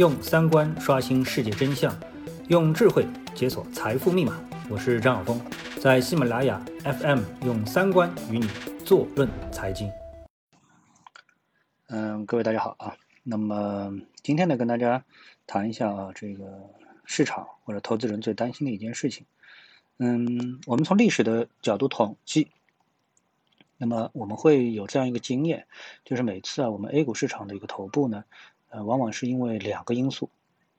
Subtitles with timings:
[0.00, 1.94] 用三观刷新世界真相，
[2.48, 4.42] 用智慧解锁财富密码。
[4.70, 5.38] 我是张晓峰，
[5.78, 8.48] 在喜马拉雅 FM 用三观与你
[8.82, 9.90] 坐论财经。
[11.88, 12.96] 嗯，各位大家好啊。
[13.22, 13.92] 那么
[14.22, 15.04] 今天呢，跟大家
[15.46, 16.70] 谈一下啊，这个
[17.04, 19.26] 市场或者投资人最担心的一件事情。
[19.98, 22.48] 嗯，我们从历史的角度统计，
[23.76, 25.66] 那么我们会有这样一个经验，
[26.06, 28.24] 就是每次啊，我们 A 股市场的一个头部呢。
[28.70, 30.30] 呃，往往是因为两个因素，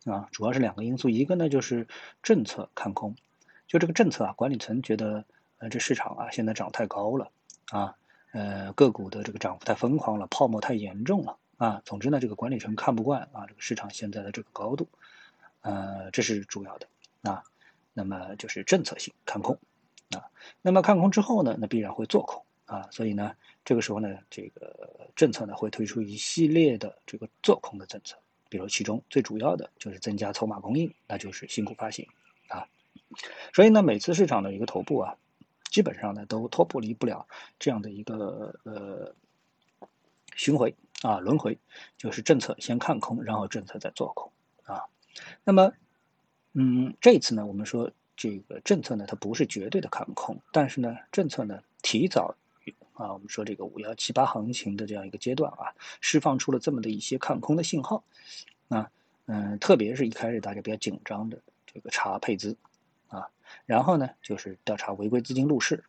[0.06, 1.88] 啊，主要是两个因素，一个呢就是
[2.24, 3.16] 政策看空，
[3.68, 5.26] 就这个政策啊，管理层觉得，
[5.58, 7.32] 呃，这市场啊现在涨太高了，
[7.70, 7.96] 啊，
[8.32, 14.88] 呃，个股的这个涨幅太疯狂了，泡沫太严重了，啊，总之呢，这个管理层看不惯啊，这个市场现在的这个高度，
[15.62, 16.88] 呃，这是主要的，
[17.24, 17.44] 啊，
[17.94, 19.60] 那么就是政策性看空，
[20.16, 22.46] 啊，那么看空之后呢，那必然会做空。
[22.72, 23.36] 啊，所以呢，
[23.66, 28.16] 这个时候呢，这个政策呢会推出一系列的这个做空的政策，
[28.48, 32.08] 比如其中最主要的就是增加筹码供应，那就是新股发行
[32.48, 32.66] 啊。
[33.54, 35.18] 所以呢，每次市场的一个头部啊，
[35.70, 37.28] 基本上呢都脱不离不了
[37.60, 39.14] 这样的一个呃
[40.38, 41.60] 巡回啊轮回，
[41.98, 44.32] 就是政策先看空，然后政策再做空
[44.64, 44.84] 啊。
[45.44, 45.74] 那么，
[46.54, 52.34] 嗯，这次呢，我们说这个政策呢它不是绝对的看空，但是呢，政策呢提早。
[53.02, 58.04] 啊，我们说这个五幺七八行情的这样一个阶段啊，释放出了这么的一些看空的信号，
[58.70, 58.92] 啊，
[59.26, 62.56] 嗯，特别是一开始大家比较紧张的这个查配资，
[63.08, 63.28] 啊，
[63.66, 65.84] 然后呢就是调查违规资金入市，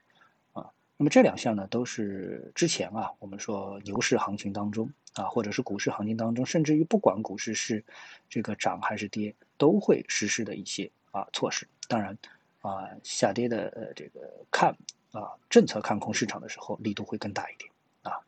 [0.54, 7.84] 啊，那么这两项呢都是之前啊我们说牛市行情当中啊，或者是股市行情当中，甚至于不管股市是
[8.30, 11.68] 这个涨还是跌，都会实施的一些啊措施。
[11.88, 12.16] 当然，
[12.62, 14.74] 啊下跌的呃这个看。
[15.12, 17.70] 啊，政策看空市场的时候，力度会更大一点
[18.02, 18.18] 啊。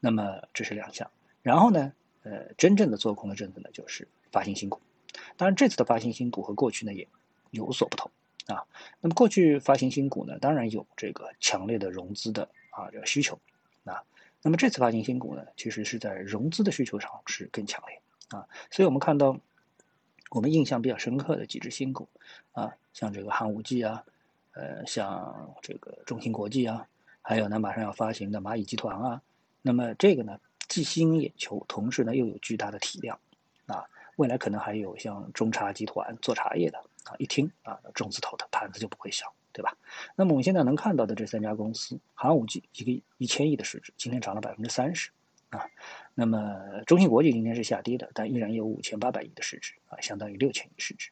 [0.00, 1.10] 那么这是两项，
[1.42, 4.80] 然后呢，呃，真正的做空的政策呢，就是发行新股。
[5.36, 7.06] 当然，这次的发行新股和过去呢也
[7.50, 8.10] 有所不同
[8.46, 8.64] 啊。
[9.00, 13.38] 那么过去发行新股呢，当然有这个强烈的融资的啊这个需求
[13.84, 14.02] 啊。
[14.40, 18.48] 那么这次发行新股呢，其实是在融资的需求上是更强烈啊。
[18.70, 19.38] 所以我们看到
[20.30, 22.08] 我们印象比较深刻的几只新股
[22.52, 24.02] 啊，像这个汉武纪啊。
[24.52, 26.86] 呃，像这个中芯国际啊，
[27.22, 29.22] 还有呢，马上要发行的蚂蚁集团啊，
[29.62, 33.18] 那么这个呢，既吸引眼球，同时呢又有巨大的体量，
[33.66, 33.84] 啊，
[34.16, 39.74] 未来可能还有像中茶集团做茶叶的啊，一听啊，中字头的盘子就不会小，对吧？
[40.14, 45.10] 那么我们现在能看到的这三家公司，寒武纪一个一千亿的市值，今天涨了百分之三十，
[45.48, 45.64] 啊，
[46.14, 51.10] 那么中芯国际今天是下跌的，但依然有五千八百亿的市值啊，相当于六千亿市值，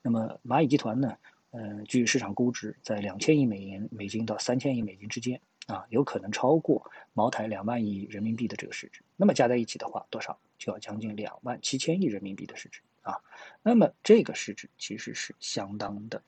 [0.00, 1.14] 那么蚂蚁集团呢？
[1.50, 9.02] 嗯，据市场估值，在两千亿美元美金到三千亿美金之间啊，有可能超过茅台两万亿人民币的这个市值。
[9.16, 13.18] 那么加在一起的话，多少就要将近两万七千亿人民币的市值啊。
[13.62, 16.22] 那么这个市值其实是相当的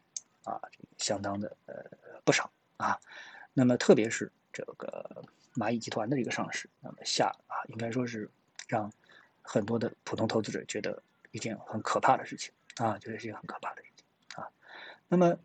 [0.44, 0.58] 啊，
[0.96, 1.74] 相当的呃
[2.24, 2.98] 不少啊。
[3.52, 5.22] 那么特别是这个
[5.54, 8.30] 蚂蚁集团的这个上市，那么下啊，应该说是
[8.66, 8.90] 让
[9.42, 13.82] 很多的普通投资者觉得一件很可怕的事情啊，觉得是一件很可怕的。
[15.10, 15.36] 那么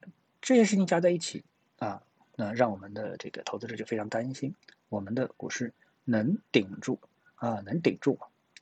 [0.42, 1.44] 这些事情加在一起
[1.80, 2.03] 啊，
[2.36, 4.53] 那让我们的这个投资者就非常担心，
[4.90, 7.00] 我们的股市能顶住
[7.34, 8.20] 啊，能顶住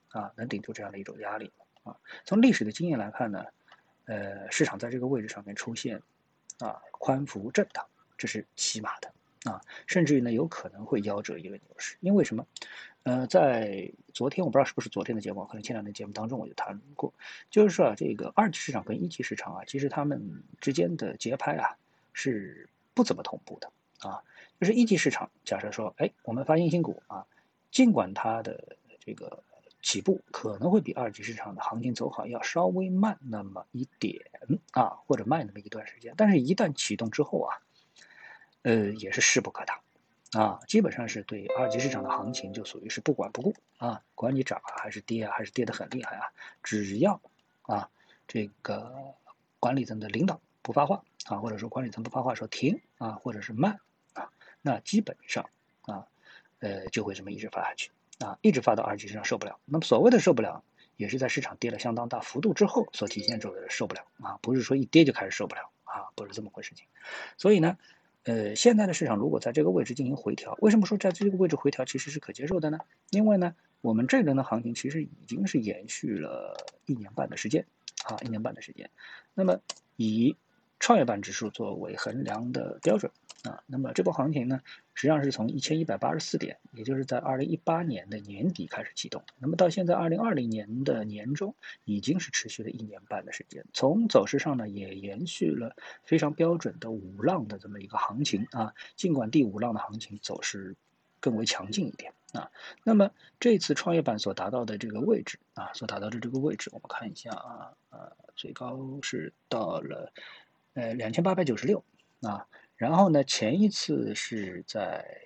[0.07, 1.51] 啊，能顶住这样的一种压力
[1.83, 1.97] 啊。
[2.23, 3.45] 从历史的经验来看呢，
[4.05, 6.01] 呃，市场在这个位置上面出现
[6.59, 7.85] 啊宽幅震荡，
[8.17, 9.13] 这是起码的
[9.43, 12.45] 啊，甚至于呢有可能会夭折一个牛市，因为什么？
[13.03, 17.13] 呃，在昨天我不知道是不是昨天的节目，可能前两天节目当中我就谈过，
[17.49, 21.75] 就是说啊，这个二级市场跟一级市场啊，其实他们之间的节拍啊
[22.13, 24.23] 是不怎么同步的啊。
[24.59, 27.25] 就是一级市场，假设说，哎，我们发行新股啊，
[27.71, 29.43] 尽管它的这个
[29.81, 34.21] 起步可能会比二级市场的行情走好要稍微慢那么一点
[34.71, 37.59] 啊，或者慢那么一段时间，但是一旦启动之后啊，
[38.63, 39.79] 呃，也是势不可挡。
[40.31, 46.25] 啊，基本上是对二级市场的行情就属于是不管不顾啊，管你涨还是跌啊，还是跌得很厉害啊，
[46.63, 47.21] 只要
[47.61, 47.87] 啊
[48.27, 48.91] 这个
[49.59, 53.79] 管理层的领导不发话啊，或者说管理层不发话说停啊，或者是慢
[54.13, 54.27] 啊，
[54.63, 55.47] 那基本上
[55.83, 56.07] 啊
[56.57, 59.59] 呃就会这么一直发下去啊，一直发到二级市场受不了。
[59.65, 60.63] 那么所谓的受不了，
[60.97, 66.87] 也是在市场跌了相当大幅度之后所体现出来的受不了啊，不是说一跌就开始受不了啊，不是这么回事情。
[67.37, 67.77] 所以呢。
[68.23, 72.79] 呃，现在的市场如果在这个位置进行回调，为什么说在这个位置回调其实是可接受的呢？
[73.09, 76.55] 因为呢，我们这轮的行情其实已经是延续了
[76.85, 77.65] 一年半的时间，
[78.05, 78.89] 啊，一年半的时间。
[79.33, 79.59] 那么
[79.97, 80.37] 以
[80.79, 83.11] 创业板指数作为衡量的标准，
[83.43, 84.61] 啊，那么这波行情呢，
[84.95, 93.65] 实际上是从一千一百八十四点，也就是在二零一八年的年底开始启动，那么到现在二零二零年的年中，已经是持续了一年半的时间。
[93.73, 100.75] 从走势上呢，也延续了非常标准的五浪的这么一个行情啊，尽管第五浪的行情走势
[101.19, 102.51] 更为强劲一点啊。
[102.83, 110.13] 那么这次创业板所达到的这个位置啊，所达到的这个位置，我们看一下啊，呃，最高是到了
[110.75, 111.83] 呃两千八百九十六
[112.21, 112.45] 啊。
[112.75, 115.21] 然后呢，前一次是在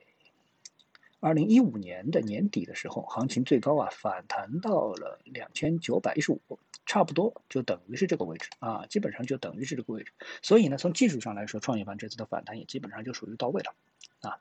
[1.20, 10.12] 二零一五年的年底的时候，行情最高啊反弹到了两千九百一十五，差不多就等于是这个位置啊，基本上就等于是这个位置。
[10.44, 13.74] 所以呢，从技术上来说，创业板这次的反弹也基本上就属于到位了
[14.22, 14.40] 啊。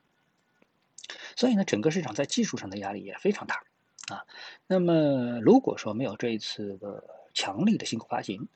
[1.35, 3.63] 所以呢，整个市场在技术上的压力也非常大
[4.09, 4.25] 啊。
[4.67, 8.47] 那么如果说没有这一次的强力的新股发行，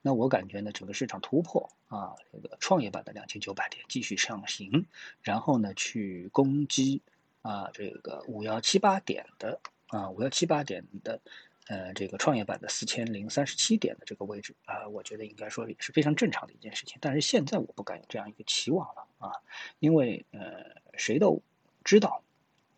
[0.00, 4.86] 那我感觉呢，整个市场突破啊，这个创业板的两千九百点继续上行，
[5.22, 7.02] 然后呢去攻击
[7.42, 11.20] 啊这个五幺七八点的啊五幺七八点的
[11.66, 16.96] 呃这个创业板的四千零三十七点的这个位置啊，我觉得应该说也是非常正常的一件事情。
[17.00, 19.32] 但是现在我不敢有这样一个期望了啊，
[19.80, 20.64] 因为呃
[20.96, 21.42] 谁都
[21.82, 22.22] 知道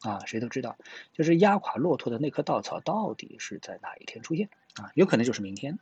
[0.00, 0.78] 啊谁都知道，
[1.12, 4.90] 就是压垮骆驼的那棵稻草到底是在哪一天出现啊？
[4.94, 5.78] 有可能就是明天。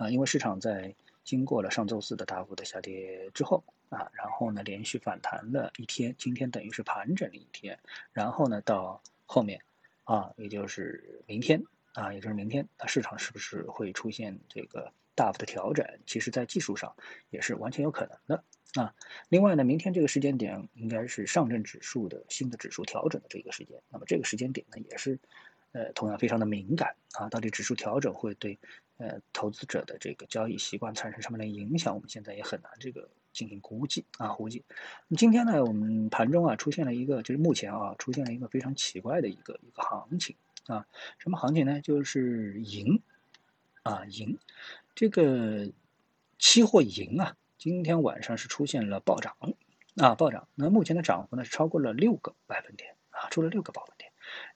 [0.00, 0.94] 啊，因为市场在
[1.24, 7.78] 经过了上周四的大幅的下跌之后啊，然后呢连续反弹了一天，今天等于是盘整了一天，
[8.14, 9.60] 然后呢到后面
[10.04, 11.62] 啊，也就是明天
[11.92, 15.86] 啊，也就是明天，那市场是不是会出现这个大幅的调整？
[16.06, 16.96] 其实，在技术上
[17.28, 18.94] 也是完全有可能的啊。
[19.28, 25.18] 另外呢，明天这个时间点应该是上证指数的新的指数调整的这个时间，那么这个时间点呢，也是
[25.72, 28.58] 呃同样非常的敏感啊，到底指数调整会对？
[29.00, 34.62] 呃，投资者的这个交易习惯产生什么样的影响，我们现在也很难这个进行估计啊，估计。
[35.16, 40.36] 今天呢，我们盘中啊出现了一个，就是目前啊出现了一个非常奇怪的一个一个行情
[40.66, 40.86] 啊，
[41.16, 41.80] 什么行情呢？
[41.80, 43.00] 就是银
[43.84, 44.36] 啊银，
[44.94, 45.72] 这个
[46.38, 49.34] 期货银啊，今天晚上是出现了暴涨
[49.96, 53.99] 啊暴涨，那目前的涨幅呢是超过了六个百分点啊，出了六个百分点。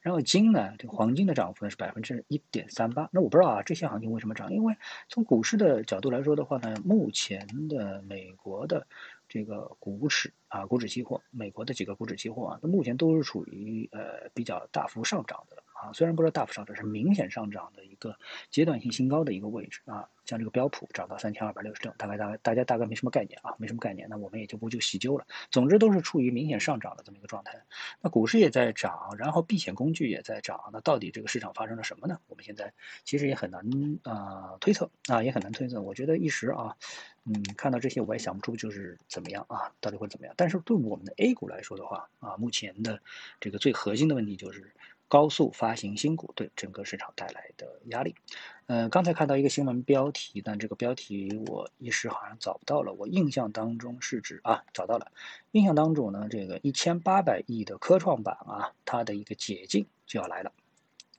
[0.01, 3.09] 然后金呢，这个黄金的涨幅呢是百分之一点三八。
[3.13, 4.53] 那我不知道啊，这些行情为什么涨？
[4.53, 4.77] 因为
[5.09, 8.87] 从股市的角度来说的话呢，目前的美国的
[9.29, 15.64] 这个股指啊，股指期货，美国的几个股指期货啊，那目前都是处于呃比较大幅上涨的。
[15.85, 18.17] 啊，虽然不是大幅上涨，是明显上涨的一个
[18.51, 20.09] 阶段性新高的一个位置啊。
[20.25, 25.27] 像这个标普涨到三千二百六十六，大概大概大家大概没什么概念啊，没什么概念，那我们也就不就细究了。
[25.51, 27.61] 总之都是处于明显上涨的这么一个状态。
[28.01, 32.19] 那股市也在涨，然后避险工具也在涨，那到底这个市场发生了什么呢？
[32.29, 32.73] 我们现在
[33.05, 33.63] 其实也很难
[34.03, 35.83] 啊推测啊，也很难推测。
[35.83, 36.75] 我觉得一时啊，
[37.27, 40.35] 嗯，看到这些我也想不出就是怎么样啊，到底会怎么样。
[40.39, 42.99] 但是对我们的 A 股来说的话啊，目前的
[43.41, 44.73] 这个最核心的问题就是。
[45.09, 48.15] 高速发行新股对整个市场带来的压力，
[48.67, 52.93] 呃，刚才看到一个新闻标题，但这个标题我一时好像找不到了。
[52.95, 55.13] 我印象当中是指啊，找到了，
[55.53, 60.53] 印象当中呢，这个一千八百亿的科创板啊，它的一个解禁就要来了，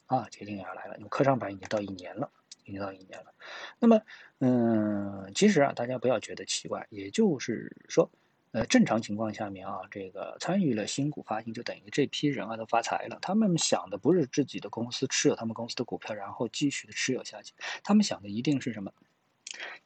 [0.07, 2.29] 啊，解禁要来了，因为科创板已经到一年了，
[2.65, 3.33] 已经到一年了。
[3.79, 4.01] 那么，
[4.39, 8.09] 嗯，其实啊，大家不要觉得奇怪，也就是说。
[8.55, 13.19] 呃，正常情况下面啊，这个参与了新股发行，就等于这批人啊都发财了。
[13.21, 17.53] 他们想的不是自己的公司持有他们公司的股票，然后继续的持有下去。
[17.83, 18.93] 他们想的一定是什么？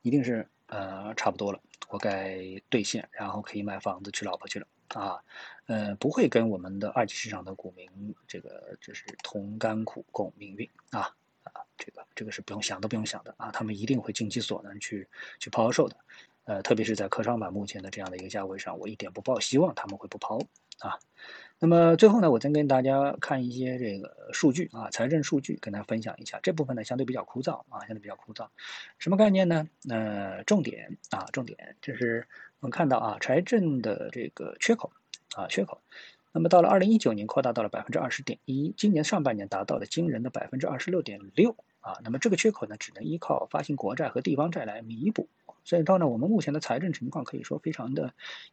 [0.04, 2.38] 一定是呃，差不多了，我该
[2.70, 5.18] 兑现，然后可以买房子娶老婆去了啊。
[5.66, 7.90] 呃，不会跟我们的二级市场的股民
[8.28, 11.10] 这个就是同甘苦共命运啊
[11.42, 13.50] 啊，这个这个是不用想都不用想的啊。
[13.50, 15.08] 他们一定会尽其所能去
[15.40, 15.98] 去抛售的。
[16.46, 20.40] 呃，特别是在科创板目前的这样的一个价位上，我一点不抱希望他们会不抛
[20.80, 20.98] 啊。
[21.60, 26.40] 那么最后呢，我再跟大家看一些这个数据啊，财政数据跟大家分享一下。
[26.42, 28.48] 这部分呢相对比较枯燥啊，相对比较枯燥。
[28.98, 29.68] 什么概念呢？
[29.90, 32.26] 呃，重点啊，重点就是
[32.62, 34.92] 我们看到啊，财政的这个缺口
[35.36, 35.82] 啊，缺口。
[36.32, 42.00] 那么到了二零一九年扩大到了百分之二十点一，今年上半年达到了惊人的百分之二十六点六啊。
[42.04, 45.28] 那么这个缺口呢，只能依靠发行国债和地方债来弥补。
[45.70, 48.12] 所以到呢，我们目前的财政情况可以说非常的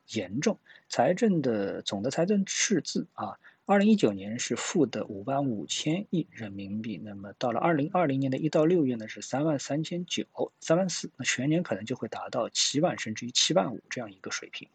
[0.09, 0.59] 严重，
[0.91, 10.27] 财政的总的财政赤字啊，二零一九年是负的五万五千亿人民币，那么到了二零二零年的一到六月呢是三万三千九，
[10.61, 14.69] 三万四，那全年可能就会达到七万甚至于七万五这样一个水平。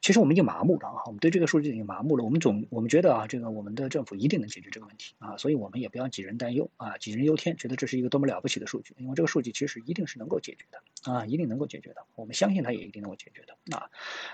[0.00, 2.24] 其实我们已经麻木了啊，我们对这个数据已经麻木了。
[2.24, 12.04] 我们总我们觉得啊，这个我们的政府一定能解决这个问题啊，所以我们也不要杞人担忧啊，杞人忧天，觉得这是一个多么了不起的数据，因为这个数据其实一定是能够解决的啊，一定能够解决的。
[12.14, 13.90] 我们相信它也一定能够解决的啊。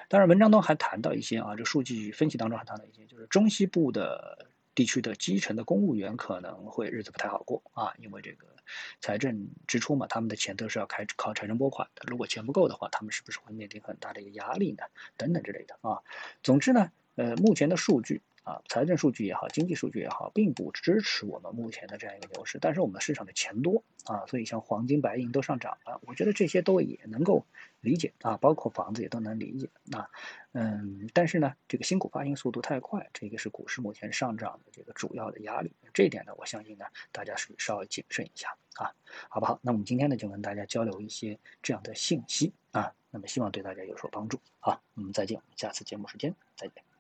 [0.09, 4.49] 当然，文章中还谈到一些啊，这数据分析当中还谈到一些，就是中西部的。
[4.75, 8.47] 地区的基层的公务员可能会日子不太好过啊，因为这个
[9.01, 12.03] 财政支出嘛，他们的钱都是要开靠财政拨款的。
[12.07, 14.85] 如果钱不够的话，他们是不是会面临很大的一个压力呢？
[15.17, 15.99] 等等之类的啊。
[16.43, 18.23] 总之呢，呃，目前的数据。
[18.45, 22.59] 啊，财政数据也好，经济数据也好，并不支持我们目前的这样一个牛市。
[22.61, 26.01] 但是我们市场的钱多啊，所以像黄金、白银都上涨了。
[26.07, 27.47] 我觉得这些都也能够
[27.81, 30.11] 理解啊，包括房子也都能理解啊。
[30.53, 35.73] 嗯，但是呢，这个新股发行速度太快，这个是股市目前上涨的这个主要的压力。
[35.95, 38.93] 这一点呢，我相信呢，大家是稍微谨慎一下啊，
[39.29, 39.61] 好不好？
[39.63, 44.41] 那我们今天呢，就跟大家交流一些这样的信息啊，那么希望对大家有所帮助。
[44.59, 46.92] 好，我们再见，我们下次节目时间再见。